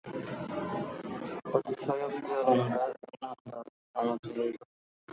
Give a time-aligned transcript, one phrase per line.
[1.55, 3.63] অতিশয়োক্তি অলংকার, এর নাম দাও
[3.99, 4.61] অনতীন্দ্র।